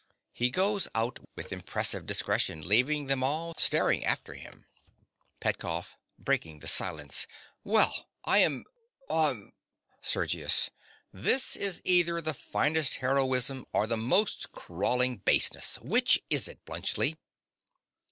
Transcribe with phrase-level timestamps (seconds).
[0.33, 4.65] (He goes out with impressive discretion, leaving them all staring after him.)
[5.41, 5.95] PETKOFF.
[6.17, 7.27] (breaking the silence).
[7.63, 8.65] Well, I am—
[9.11, 9.53] hm!
[10.01, 10.71] SERGIUS.
[11.13, 15.77] This is either the finest heroism or the most crawling baseness.
[15.83, 17.17] Which is it, Bluntschli?